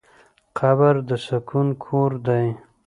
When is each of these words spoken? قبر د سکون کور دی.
قبر 0.59 0.93
د 1.07 1.09
سکون 1.27 1.67
کور 1.83 2.11
دی. 2.27 2.47